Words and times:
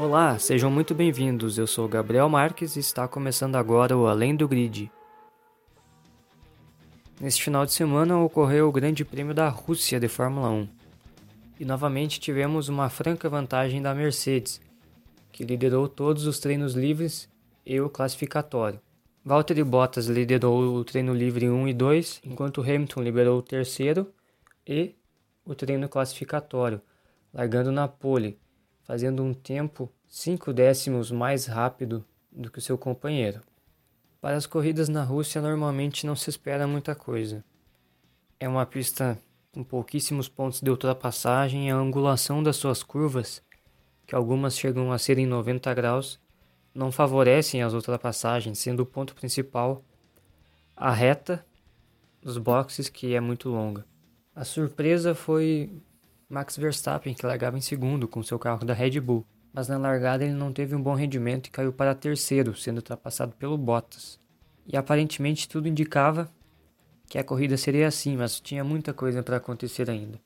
Olá, 0.00 0.38
sejam 0.38 0.70
muito 0.70 0.94
bem-vindos. 0.94 1.58
Eu 1.58 1.66
sou 1.66 1.86
Gabriel 1.86 2.26
Marques 2.26 2.74
e 2.74 2.80
está 2.80 3.06
começando 3.06 3.56
agora 3.56 3.94
o 3.94 4.06
Além 4.06 4.34
do 4.34 4.48
Grid. 4.48 4.90
Neste 7.20 7.44
final 7.44 7.66
de 7.66 7.72
semana 7.74 8.18
ocorreu 8.18 8.66
o 8.66 8.72
Grande 8.72 9.04
Prêmio 9.04 9.34
da 9.34 9.50
Rússia 9.50 10.00
de 10.00 10.08
Fórmula 10.08 10.48
1. 10.48 10.68
E 11.60 11.66
novamente 11.66 12.18
tivemos 12.18 12.70
uma 12.70 12.88
franca 12.88 13.28
vantagem 13.28 13.82
da 13.82 13.94
Mercedes, 13.94 14.58
que 15.30 15.44
liderou 15.44 15.86
todos 15.86 16.24
os 16.24 16.40
treinos 16.40 16.72
livres 16.72 17.28
e 17.66 17.78
o 17.78 17.90
classificatório. 17.90 18.80
Valtteri 19.22 19.62
Bottas 19.62 20.06
liderou 20.06 20.76
o 20.76 20.82
treino 20.82 21.12
livre 21.12 21.50
1 21.50 21.68
e 21.68 21.74
2, 21.74 22.22
enquanto 22.24 22.62
Hamilton 22.62 23.02
liberou 23.02 23.38
o 23.38 23.42
terceiro 23.42 24.10
e 24.66 24.94
o 25.44 25.54
treino 25.54 25.90
classificatório, 25.90 26.80
largando 27.34 27.70
na 27.70 27.86
pole 27.86 28.38
fazendo 28.90 29.22
um 29.22 29.32
tempo 29.32 29.88
cinco 30.08 30.52
décimos 30.52 31.12
mais 31.12 31.46
rápido 31.46 32.04
do 32.32 32.50
que 32.50 32.58
o 32.58 32.60
seu 32.60 32.76
companheiro. 32.76 33.40
Para 34.20 34.36
as 34.36 34.46
corridas 34.46 34.88
na 34.88 35.04
Rússia, 35.04 35.40
normalmente 35.40 36.04
não 36.04 36.16
se 36.16 36.28
espera 36.28 36.66
muita 36.66 36.92
coisa. 36.92 37.44
É 38.40 38.48
uma 38.48 38.66
pista 38.66 39.16
com 39.52 39.62
pouquíssimos 39.62 40.28
pontos 40.28 40.60
de 40.60 40.68
ultrapassagem 40.68 41.68
e 41.68 41.70
a 41.70 41.76
angulação 41.76 42.42
das 42.42 42.56
suas 42.56 42.82
curvas, 42.82 43.40
que 44.08 44.14
algumas 44.16 44.58
chegam 44.58 44.90
a 44.90 44.98
ser 44.98 45.18
em 45.18 45.26
90 45.26 45.72
graus, 45.72 46.18
não 46.74 46.90
favorecem 46.90 47.62
as 47.62 47.72
ultrapassagens, 47.72 48.58
sendo 48.58 48.80
o 48.80 48.86
ponto 48.86 49.14
principal 49.14 49.84
a 50.76 50.90
reta 50.90 51.46
dos 52.20 52.38
boxes, 52.38 52.88
que 52.88 53.14
é 53.14 53.20
muito 53.20 53.50
longa. 53.50 53.86
A 54.34 54.44
surpresa 54.44 55.14
foi 55.14 55.80
Max 56.30 56.56
Verstappen, 56.56 57.12
que 57.12 57.26
largava 57.26 57.58
em 57.58 57.60
segundo 57.60 58.06
com 58.06 58.22
seu 58.22 58.38
carro 58.38 58.64
da 58.64 58.72
Red 58.72 59.00
Bull, 59.00 59.26
mas 59.52 59.66
na 59.66 59.76
largada 59.76 60.24
ele 60.24 60.32
não 60.32 60.52
teve 60.52 60.76
um 60.76 60.80
bom 60.80 60.94
rendimento 60.94 61.48
e 61.48 61.50
caiu 61.50 61.72
para 61.72 61.92
terceiro, 61.92 62.54
sendo 62.54 62.76
ultrapassado 62.76 63.32
pelo 63.32 63.58
Bottas. 63.58 64.16
E 64.64 64.76
aparentemente 64.76 65.48
tudo 65.48 65.66
indicava 65.66 66.30
que 67.08 67.18
a 67.18 67.24
corrida 67.24 67.56
seria 67.56 67.88
assim, 67.88 68.16
mas 68.16 68.38
tinha 68.38 68.62
muita 68.62 68.94
coisa 68.94 69.24
para 69.24 69.38
acontecer 69.38 69.90
ainda. 69.90 70.20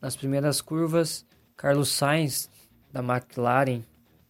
Nas 0.00 0.14
primeiras 0.14 0.60
curvas, 0.60 1.26
Carlos 1.56 1.88
Sainz, 1.88 2.48
da 2.92 3.00
McLaren, 3.00 3.82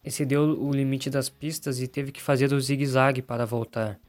excedeu 0.03 0.59
o 0.59 0.71
limite 0.71 1.11
das 1.11 1.29
pistas 1.29 1.79
e 1.79 1.87
teve 1.87 2.11
que 2.11 2.23
fazer 2.23 2.51
o 2.51 2.59
zigue-zague 2.59 3.21
para 3.21 3.45
voltar. 3.45 3.99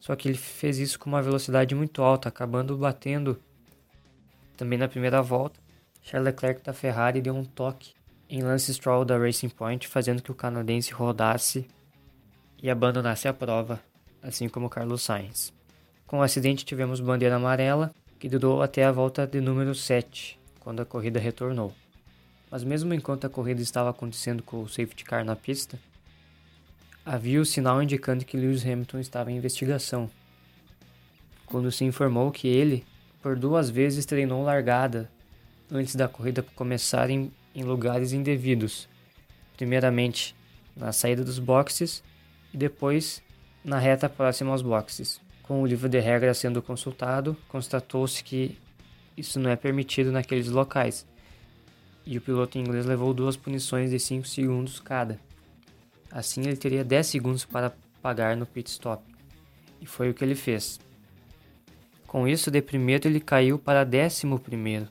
Só 0.00 0.16
que 0.16 0.26
ele 0.26 0.36
fez 0.36 0.78
isso 0.78 0.98
com 0.98 1.08
uma 1.08 1.22
velocidade 1.22 1.72
muito 1.72 2.02
alta, 2.02 2.28
acabando 2.28 2.76
batendo 2.76 3.40
também 4.56 4.76
na 4.76 4.88
primeira 4.88 5.22
volta 5.22 5.63
Charles 6.04 6.26
Leclerc 6.26 6.62
da 6.62 6.74
Ferrari 6.74 7.22
deu 7.22 7.34
um 7.34 7.44
toque 7.44 7.94
em 8.28 8.42
Lance 8.42 8.72
Stroll 8.74 9.06
da 9.06 9.16
Racing 9.16 9.48
Point, 9.48 9.88
fazendo 9.88 10.22
que 10.22 10.30
o 10.30 10.34
canadense 10.34 10.92
rodasse 10.92 11.66
e 12.62 12.70
abandonasse 12.70 13.26
a 13.26 13.32
prova, 13.32 13.80
assim 14.22 14.46
como 14.46 14.68
Carlos 14.68 15.02
Sainz. 15.02 15.50
Com 16.06 16.18
o 16.18 16.22
acidente 16.22 16.64
tivemos 16.64 17.00
bandeira 17.00 17.36
amarela, 17.36 17.90
que 18.18 18.28
durou 18.28 18.62
até 18.62 18.84
a 18.84 18.92
volta 18.92 19.26
de 19.26 19.40
número 19.40 19.74
7, 19.74 20.38
quando 20.60 20.80
a 20.80 20.84
corrida 20.84 21.18
retornou. 21.18 21.72
Mas 22.50 22.62
mesmo 22.62 22.92
enquanto 22.92 23.26
a 23.26 23.30
corrida 23.30 23.62
estava 23.62 23.88
acontecendo 23.88 24.42
com 24.42 24.62
o 24.62 24.68
safety 24.68 25.04
car 25.04 25.24
na 25.24 25.34
pista, 25.34 25.78
havia 27.04 27.40
o 27.40 27.46
sinal 27.46 27.82
indicando 27.82 28.26
que 28.26 28.36
Lewis 28.36 28.62
Hamilton 28.62 28.98
estava 28.98 29.32
em 29.32 29.38
investigação. 29.38 30.10
Quando 31.46 31.72
se 31.72 31.84
informou 31.84 32.30
que 32.30 32.46
ele, 32.46 32.84
por 33.22 33.36
duas 33.36 33.70
vezes, 33.70 34.04
treinou 34.04 34.42
largada 34.42 35.10
antes 35.70 35.94
da 35.94 36.08
corrida 36.08 36.42
começar 36.54 37.10
em, 37.10 37.32
em 37.54 37.62
lugares 37.62 38.12
indevidos. 38.12 38.88
Primeiramente 39.56 40.34
na 40.76 40.92
saída 40.92 41.24
dos 41.24 41.38
boxes 41.38 42.02
e 42.52 42.56
depois 42.56 43.22
na 43.64 43.78
reta 43.78 44.08
próxima 44.08 44.50
aos 44.50 44.62
boxes. 44.62 45.20
Com 45.42 45.62
o 45.62 45.66
livro 45.66 45.88
de 45.88 46.00
regras 46.00 46.38
sendo 46.38 46.62
consultado, 46.62 47.36
constatou-se 47.48 48.22
que 48.22 48.58
isso 49.16 49.38
não 49.38 49.50
é 49.50 49.56
permitido 49.56 50.10
naqueles 50.10 50.48
locais. 50.48 51.06
E 52.04 52.18
o 52.18 52.20
piloto 52.20 52.58
inglês 52.58 52.84
levou 52.84 53.14
duas 53.14 53.36
punições 53.36 53.90
de 53.90 53.98
5 53.98 54.26
segundos 54.26 54.80
cada. 54.80 55.18
Assim 56.10 56.42
ele 56.42 56.56
teria 56.56 56.84
10 56.84 57.06
segundos 57.06 57.44
para 57.44 57.72
pagar 58.02 58.36
no 58.36 58.46
pit 58.46 58.70
stop. 58.70 59.02
E 59.80 59.86
foi 59.86 60.10
o 60.10 60.14
que 60.14 60.24
ele 60.24 60.34
fez. 60.34 60.80
Com 62.06 62.28
isso, 62.28 62.50
de 62.50 62.60
primeiro 62.62 63.08
ele 63.08 63.20
caiu 63.20 63.58
para 63.58 63.84
décimo 63.84 64.38
primeiro 64.38 64.88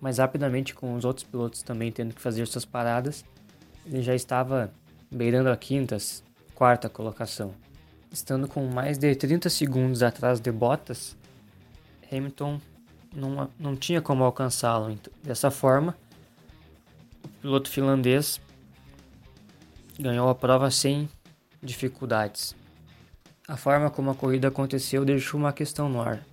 mas 0.00 0.18
rapidamente 0.18 0.74
com 0.74 0.94
os 0.94 1.04
outros 1.04 1.24
pilotos 1.24 1.62
também 1.62 1.90
tendo 1.90 2.14
que 2.14 2.20
fazer 2.20 2.46
suas 2.46 2.64
paradas, 2.64 3.24
ele 3.86 4.02
já 4.02 4.14
estava 4.14 4.72
beirando 5.10 5.50
a 5.50 5.56
quinta, 5.56 5.96
quarta 6.54 6.88
colocação. 6.88 7.54
Estando 8.10 8.48
com 8.48 8.66
mais 8.66 8.98
de 8.98 9.14
30 9.14 9.50
segundos 9.50 10.02
atrás 10.02 10.40
de 10.40 10.50
Bottas, 10.50 11.16
Hamilton 12.10 12.60
não, 13.14 13.50
não 13.58 13.76
tinha 13.76 14.00
como 14.00 14.24
alcançá-lo. 14.24 14.98
Dessa 15.22 15.50
forma, 15.50 15.96
o 17.24 17.28
piloto 17.28 17.70
finlandês 17.70 18.40
ganhou 19.98 20.28
a 20.28 20.34
prova 20.34 20.70
sem 20.70 21.08
dificuldades. 21.62 22.54
A 23.46 23.56
forma 23.56 23.90
como 23.90 24.10
a 24.10 24.14
corrida 24.14 24.48
aconteceu 24.48 25.04
deixou 25.04 25.40
uma 25.40 25.52
questão 25.52 25.88
no 25.88 26.00
ar. 26.00 26.24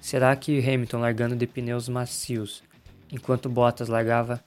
Será 0.00 0.34
que 0.36 0.58
Hamilton 0.58 0.98
largando 0.98 1.36
de 1.36 1.46
pneus 1.46 1.88
macios 1.88 2.62
enquanto 3.12 3.48
Bottas 3.48 3.88
largava 3.88 4.42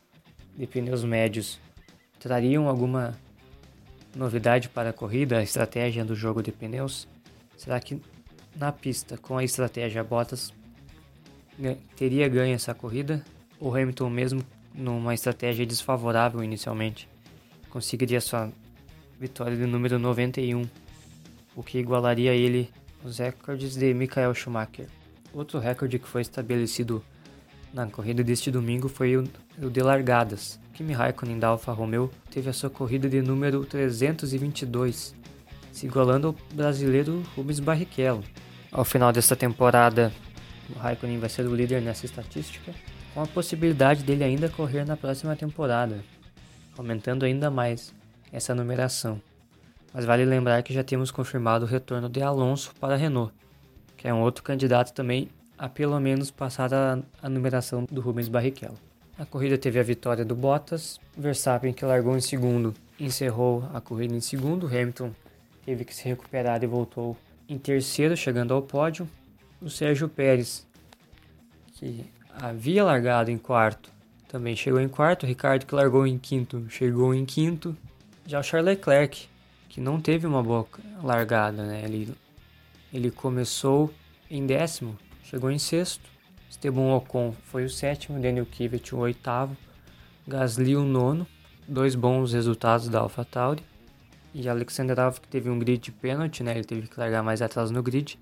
de 0.55 0.67
pneus 0.67 1.03
médios, 1.03 1.59
trariam 2.19 2.67
alguma 2.67 3.17
novidade 4.15 4.69
para 4.69 4.89
a 4.89 4.93
corrida, 4.93 5.37
a 5.37 5.43
estratégia 5.43 6.05
do 6.05 6.15
jogo 6.15 6.41
de 6.41 6.51
pneus? 6.51 7.07
Será 7.57 7.79
que 7.79 8.01
na 8.55 8.71
pista, 8.71 9.17
com 9.17 9.37
a 9.37 9.43
estratégia 9.43 10.03
Bottas, 10.03 10.53
teria 11.95 12.27
ganho 12.27 12.55
essa 12.55 12.73
corrida? 12.73 13.23
Ou 13.59 13.75
Hamilton, 13.75 14.09
mesmo 14.09 14.43
numa 14.73 15.13
estratégia 15.13 15.65
desfavorável 15.65 16.43
inicialmente, 16.43 17.07
conseguiria 17.69 18.19
sua 18.19 18.51
vitória 19.19 19.55
de 19.55 19.65
número 19.65 19.99
91, 19.99 20.67
o 21.55 21.61
que 21.61 21.77
igualaria 21.77 22.33
ele 22.33 22.69
os 23.03 23.17
recordes 23.17 23.75
de 23.75 23.93
Michael 23.93 24.33
Schumacher. 24.33 24.87
Outro 25.33 25.59
recorde 25.59 25.99
que 25.99 26.07
foi 26.07 26.21
estabelecido 26.21 27.03
na 27.73 27.87
corrida 27.87 28.23
deste 28.23 28.51
domingo 28.51 28.89
foi 28.89 29.17
o, 29.17 29.23
de 29.69 29.81
largadas. 29.81 30.59
Kimi 30.73 30.93
Raikkonen 30.93 31.39
da 31.39 31.49
Alfa 31.49 31.71
Romeo 31.71 32.09
teve 32.29 32.49
a 32.49 32.53
sua 32.53 32.69
corrida 32.69 33.09
de 33.09 33.21
número 33.21 33.65
322, 33.65 35.15
se 35.71 35.85
igualando 35.85 36.27
ao 36.27 36.35
brasileiro 36.53 37.23
Rubens 37.35 37.59
Barrichello. 37.59 38.23
Ao 38.71 38.83
final 38.83 39.11
desta 39.11 39.35
temporada, 39.35 40.11
o 40.69 40.79
Raikkonen 40.79 41.19
vai 41.19 41.29
ser 41.29 41.45
o 41.45 41.55
líder 41.55 41.81
nessa 41.81 42.05
estatística, 42.05 42.73
com 43.13 43.21
a 43.21 43.27
possibilidade 43.27 44.03
dele 44.03 44.23
ainda 44.23 44.49
correr 44.49 44.85
na 44.85 44.95
próxima 44.95 45.35
temporada, 45.35 46.03
aumentando 46.77 47.25
ainda 47.25 47.49
mais 47.51 47.93
essa 48.31 48.55
numeração. 48.55 49.21
Mas 49.93 50.05
vale 50.05 50.23
lembrar 50.23 50.63
que 50.63 50.73
já 50.73 50.83
temos 50.83 51.11
confirmado 51.11 51.65
o 51.65 51.67
retorno 51.67 52.07
de 52.07 52.21
Alonso 52.21 52.73
para 52.79 52.93
a 52.93 52.97
Renault, 52.97 53.33
que 53.97 54.07
é 54.07 54.13
um 54.13 54.21
outro 54.21 54.43
candidato 54.43 54.93
também 54.93 55.29
a 55.61 55.69
pelo 55.69 55.99
menos 55.99 56.31
passar 56.31 56.73
a, 56.73 56.97
a 57.21 57.29
numeração 57.29 57.85
do 57.91 58.01
Rubens 58.01 58.27
Barrichello. 58.27 58.77
A 59.19 59.25
corrida 59.25 59.57
teve 59.57 59.79
a 59.79 59.83
vitória 59.83 60.25
do 60.25 60.35
Bottas, 60.35 60.99
Verstappen 61.15 61.71
que 61.71 61.85
largou 61.85 62.17
em 62.17 62.21
segundo 62.21 62.73
encerrou 63.05 63.67
a 63.73 63.81
corrida 63.81 64.15
em 64.15 64.21
segundo, 64.21 64.67
Hamilton 64.67 65.11
teve 65.65 65.83
que 65.83 65.93
se 65.93 66.07
recuperar 66.07 66.63
e 66.63 66.67
voltou 66.67 67.17
em 67.49 67.57
terceiro, 67.57 68.15
chegando 68.15 68.53
ao 68.53 68.61
pódio. 68.61 69.09
O 69.61 69.69
Sérgio 69.69 70.07
Pérez, 70.07 70.65
que 71.73 72.05
havia 72.33 72.83
largado 72.83 73.31
em 73.31 73.37
quarto, 73.37 73.91
também 74.27 74.55
chegou 74.55 74.79
em 74.79 74.87
quarto. 74.87 75.25
Ricardo, 75.25 75.65
que 75.65 75.75
largou 75.75 76.05
em 76.07 76.17
quinto, 76.17 76.65
chegou 76.69 77.13
em 77.13 77.25
quinto. 77.25 77.75
Já 78.25 78.39
o 78.39 78.43
Charles 78.43 78.77
Leclerc, 78.77 79.27
que 79.67 79.81
não 79.81 79.99
teve 79.99 80.25
uma 80.25 80.41
boa 80.41 80.65
largada, 81.03 81.63
né? 81.63 81.81
Ele, 81.83 82.13
ele 82.93 83.11
começou 83.11 83.93
em 84.29 84.45
décimo, 84.45 84.97
chegou 85.31 85.49
em 85.49 85.57
sexto. 85.57 86.03
Esteban 86.49 86.93
Ocon 86.93 87.33
foi 87.45 87.63
o 87.63 87.69
sétimo, 87.69 88.19
Daniel 88.19 88.45
Kvyat 88.45 88.93
o 88.93 88.99
oitavo, 88.99 89.55
Gasly 90.27 90.75
o 90.75 90.83
nono, 90.83 91.25
dois 91.65 91.95
bons 91.95 92.33
resultados 92.33 92.89
da 92.89 92.99
AlphaTauri. 92.99 93.63
E 94.33 94.47
Alexander 94.47 94.99
Alves 94.99 95.19
que 95.19 95.27
teve 95.27 95.49
um 95.49 95.57
grid 95.57 95.81
de 95.81 95.91
pênalti, 95.91 96.43
né? 96.43 96.51
Ele 96.51 96.63
teve 96.63 96.87
que 96.87 96.99
largar 96.99 97.23
mais 97.23 97.41
atrás 97.41 97.71
no 97.71 97.81
grid. 97.81 98.19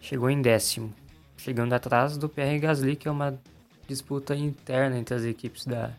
Chegou 0.00 0.28
em 0.28 0.42
décimo, 0.42 0.92
chegando 1.36 1.72
atrás 1.72 2.16
do 2.16 2.28
PR 2.28 2.58
Gasly, 2.60 2.96
que 2.96 3.06
é 3.06 3.10
uma 3.10 3.38
disputa 3.86 4.34
interna 4.34 4.98
entre 4.98 5.14
as 5.14 5.24
equipes 5.24 5.64
da, 5.64 5.92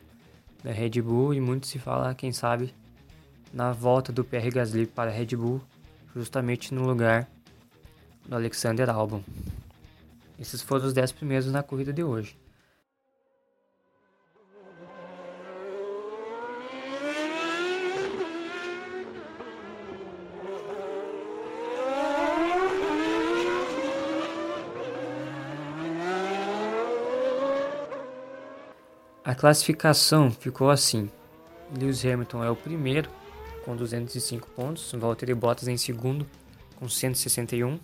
da 0.64 0.72
Red 0.72 1.02
Bull 1.02 1.34
e 1.34 1.40
muito 1.40 1.68
se 1.68 1.80
fala, 1.80 2.14
quem 2.14 2.32
sabe, 2.32 2.74
na 3.54 3.72
volta 3.72 4.12
do 4.12 4.24
PR 4.24 4.50
Gasly 4.54 4.86
para 4.86 5.12
a 5.12 5.14
Red 5.14 5.36
Bull, 5.38 5.62
justamente 6.14 6.74
no 6.74 6.86
lugar 6.86 7.28
do 8.26 8.36
Alexander 8.36 8.90
Albon. 8.90 9.22
Esses 10.44 10.62
foram 10.62 10.86
os 10.86 10.92
10 10.92 11.13
primeiros 11.13 11.50
na 11.50 11.63
corrida 11.63 11.94
de 11.94 12.04
hoje. 12.04 12.38
A 29.24 29.34
classificação 29.34 30.30
ficou 30.30 30.69
assim: 30.69 31.10
Lewis 31.74 32.04
Hamilton 32.04 32.44
é 32.44 32.50
o 32.50 32.56
primeiro, 32.57 33.10
com 33.63 33.78
205 33.78 34.50
pontos, 34.50 34.92
Valtteri 34.92 35.34
Bottas 35.34 35.69
em 35.69 35.78
segundo, 35.78 36.28
com 36.75 36.89
161 36.89 37.80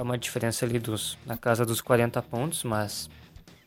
é 0.00 0.02
uma 0.02 0.16
diferença 0.16 0.64
ali 0.64 0.78
dos, 0.78 1.18
na 1.26 1.36
casa 1.36 1.66
dos 1.66 1.82
40 1.82 2.22
pontos, 2.22 2.64
mas 2.64 3.10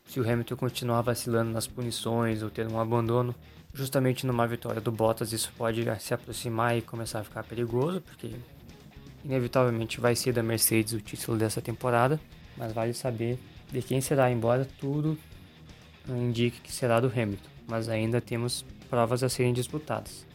se 0.04 0.18
o 0.18 0.28
Hamilton 0.28 0.56
continuar 0.56 1.00
vacilando 1.00 1.52
nas 1.52 1.68
punições 1.68 2.42
ou 2.42 2.50
ter 2.50 2.66
um 2.66 2.80
abandono, 2.80 3.32
justamente 3.72 4.26
numa 4.26 4.44
vitória 4.44 4.80
do 4.80 4.90
Bottas, 4.90 5.32
isso 5.32 5.52
pode 5.56 5.84
se 6.00 6.12
aproximar 6.12 6.76
e 6.76 6.82
começar 6.82 7.20
a 7.20 7.22
ficar 7.22 7.44
perigoso, 7.44 8.00
porque 8.00 8.32
inevitavelmente 9.24 10.00
vai 10.00 10.16
ser 10.16 10.32
da 10.32 10.42
Mercedes 10.42 10.92
o 10.92 11.00
título 11.00 11.38
dessa 11.38 11.62
temporada, 11.62 12.18
mas 12.56 12.72
vale 12.72 12.94
saber 12.94 13.38
de 13.70 13.80
quem 13.80 14.00
será, 14.00 14.28
embora 14.28 14.66
tudo 14.80 15.16
indique 16.08 16.60
que 16.62 16.72
será 16.72 16.98
do 16.98 17.06
Hamilton, 17.06 17.48
mas 17.68 17.88
ainda 17.88 18.20
temos 18.20 18.66
provas 18.90 19.22
a 19.22 19.28
serem 19.28 19.52
disputadas. 19.52 20.26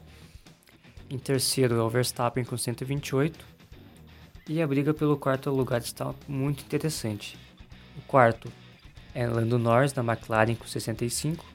Em 1.10 1.20
terceiro 1.20 1.76
é 1.76 1.82
o 1.82 1.90
Verstappen 1.90 2.46
com 2.46 2.56
128, 2.56 3.59
e 4.50 4.62
a 4.64 4.68
briga 4.68 4.96
pelo 4.96 5.16
quarto 5.16 5.52
lugar 5.52 5.80
está 5.80 6.14
muito 6.28 6.64
interessante. 6.64 7.38
O 7.96 8.02
quarto 8.02 8.52
é 9.14 9.28
Lando 9.28 9.60
Norris 9.60 9.94
da 9.94 10.02
McLaren 10.02 10.56
com 10.56 10.66
65, 10.66 11.46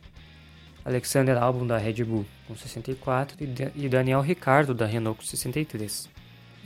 Alexander 0.84 1.36
Albon 1.36 1.66
da 1.66 1.76
Red 1.76 2.04
Bull 2.04 2.24
com 2.46 2.54
64 2.54 3.36
e 3.74 3.88
Daniel 3.88 4.20
Ricciardo 4.20 4.72
da 4.72 4.86
Renault 4.86 5.18
com 5.18 5.26
63. 5.26 6.08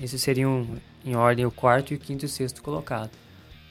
Esses 0.03 0.21
seriam 0.21 0.69
em 1.03 1.17
ordem 1.17 1.47
o 1.47 1.51
quarto 1.51 1.95
e 1.95 1.97
o 1.97 1.99
quinto 1.99 2.27
e 2.27 2.29
sexto 2.29 2.63
colocado. 2.63 3.11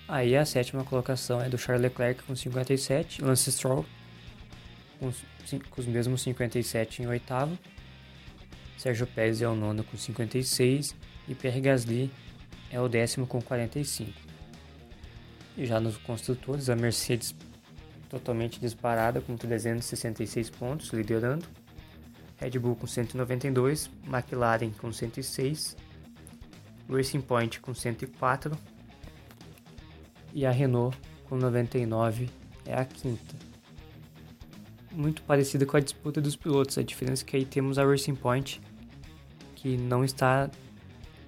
Aí 0.08 0.36
a 0.36 0.44
sétima 0.44 0.84
colocação 0.84 1.40
é 1.40 1.48
do 1.50 1.58
Charles 1.60 1.84
Leclerc 1.84 2.24
com 2.24 2.36
57, 2.36 3.22
Lance 3.22 3.52
Stroll 3.52 3.86
com, 5.00 5.12
com 5.70 5.82
os 5.82 5.86
mesmos 5.86 6.22
57 6.24 7.04
em 7.04 7.08
oitavo, 7.08 7.56
Sérgio 8.78 9.06
Pérez 9.06 9.42
é 9.42 9.48
o 9.48 9.56
nono 9.56 9.84
com 9.84 9.98
56 9.98 10.96
e 11.28 11.36
Pierre 11.36 11.62
Gasly 11.62 12.12
é 12.72 12.80
o 12.80 12.88
décimo 12.88 13.26
com 13.26 13.42
45. 13.42 14.12
E 15.58 15.66
já 15.66 15.80
nos 15.80 15.98
construtores, 15.98 16.70
a 16.70 16.76
Mercedes 16.76 17.34
totalmente 18.10 18.60
disparada 18.60 19.22
com 19.22 19.36
366 19.36 20.50
pontos, 20.50 20.90
liderando. 20.90 21.46
Red 22.38 22.60
Bull 22.60 22.76
com 22.76 22.86
192, 22.86 23.90
McLaren 24.06 24.70
com 24.72 24.92
106, 24.92 25.76
Racing 26.88 27.22
Point 27.22 27.60
com 27.60 27.74
104 27.74 28.56
e 30.34 30.46
a 30.46 30.52
Renault 30.52 30.96
com 31.26 31.36
99 31.36 32.30
é 32.64 32.76
a 32.76 32.86
quinta. 32.86 33.36
Muito 34.92 35.24
parecida 35.24 35.66
com 35.66 35.78
a 35.78 35.80
disputa 35.80 36.22
dos 36.22 36.36
pilotos, 36.36 36.78
a 36.78 36.84
diferença 36.84 37.24
é 37.24 37.26
que 37.26 37.38
aí 37.38 37.46
temos 37.46 37.80
a 37.80 37.86
Racing 37.86 38.16
Point 38.16 38.62
que 39.56 39.76
não 39.76 40.04
está 40.04 40.50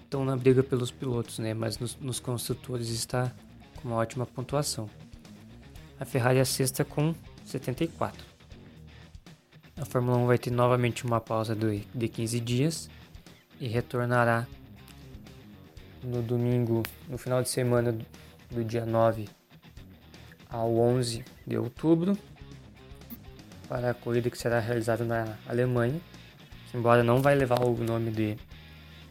estão 0.09 0.25
na 0.25 0.35
briga 0.35 0.63
pelos 0.63 0.89
pilotos, 0.89 1.37
né? 1.37 1.53
Mas 1.53 1.77
nos, 1.77 1.95
nos 1.97 2.19
construtores 2.19 2.89
está 2.89 3.31
com 3.75 3.89
uma 3.89 3.97
ótima 3.97 4.25
pontuação. 4.25 4.89
A 5.99 6.03
Ferrari 6.03 6.39
é 6.39 6.41
a 6.41 6.45
sexta 6.45 6.83
com 6.83 7.13
74. 7.45 8.25
A 9.79 9.85
Fórmula 9.85 10.17
1 10.17 10.25
vai 10.25 10.39
ter 10.39 10.49
novamente 10.49 11.05
uma 11.05 11.21
pausa 11.21 11.55
de, 11.55 11.81
de 11.93 12.07
15 12.07 12.39
dias 12.39 12.89
e 13.59 13.67
retornará 13.67 14.47
no 16.03 16.23
domingo, 16.23 16.81
no 17.07 17.17
final 17.17 17.43
de 17.43 17.49
semana 17.49 17.95
do 18.49 18.63
dia 18.63 18.87
9 18.87 19.29
ao 20.49 20.75
11 20.75 21.23
de 21.45 21.55
outubro, 21.55 22.17
para 23.67 23.91
a 23.91 23.93
corrida 23.93 24.31
que 24.31 24.37
será 24.39 24.59
realizada 24.59 25.05
na 25.05 25.37
Alemanha, 25.47 26.01
embora 26.73 27.03
não 27.03 27.21
vai 27.21 27.35
levar 27.35 27.61
o 27.61 27.75
nome 27.77 28.09
de 28.09 28.48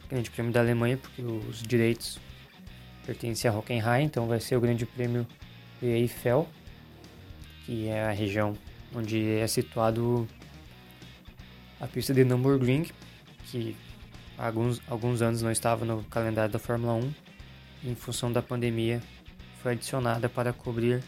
Grande 0.09 0.31
Prêmio 0.31 0.51
da 0.51 0.59
Alemanha, 0.59 0.97
porque 0.97 1.21
os 1.21 1.61
direitos 1.61 2.19
pertencem 3.05 3.49
a 3.49 3.53
Hockenheim, 3.53 4.05
então 4.05 4.27
vai 4.27 4.39
ser 4.39 4.55
o 4.55 4.61
Grande 4.61 4.85
Prêmio 4.85 5.27
de 5.79 5.87
Eiffel, 5.87 6.49
que 7.65 7.87
é 7.87 8.05
a 8.05 8.11
região 8.11 8.57
onde 8.93 9.37
é 9.37 9.45
situado 9.45 10.27
a 11.79 11.87
pista 11.87 12.13
de 12.13 12.23
Nürburgring, 12.23 12.87
que 13.45 13.75
há 14.37 14.47
alguns, 14.47 14.81
alguns 14.87 15.21
anos 15.21 15.43
não 15.43 15.51
estava 15.51 15.85
no 15.85 16.03
calendário 16.05 16.51
da 16.51 16.59
Fórmula 16.59 16.93
1, 16.93 17.13
e 17.83 17.89
em 17.91 17.95
função 17.95 18.31
da 18.31 18.41
pandemia 18.41 19.01
foi 19.61 19.73
adicionada 19.73 20.27
para 20.27 20.51
cobrir 20.51 21.03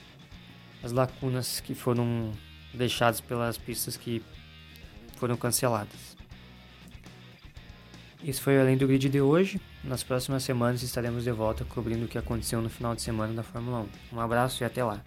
as 0.83 0.92
lacunas 0.92 1.59
que 1.59 1.74
foram 1.74 2.31
deixadas 2.74 3.19
pelas 3.19 3.57
pistas 3.57 3.97
que 3.97 4.24
foram 5.18 5.36
canceladas. 5.36 6.20
Esse 8.23 8.39
foi 8.39 8.59
Além 8.59 8.77
do 8.77 8.88
Grid 8.88 9.09
de 9.09 9.19
hoje. 9.19 9.59
Nas 9.83 10.03
próximas 10.03 10.44
semanas 10.44 10.83
estaremos 10.83 11.23
de 11.23 11.31
volta 11.31 11.65
cobrindo 11.65 12.06
o 12.06 12.07
que 12.07 12.19
aconteceu 12.19 12.62
no 12.62 12.69
final 12.69 12.94
de 12.94 13.01
semana 13.01 13.33
da 13.33 13.41
Fórmula 13.41 13.85
1. 14.13 14.15
Um 14.15 14.19
abraço 14.19 14.63
e 14.63 14.65
até 14.65 14.83
lá! 14.83 15.01